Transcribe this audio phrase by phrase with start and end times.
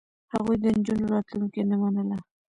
[0.33, 2.17] هغوی د نجونو راتلونکې نه منله.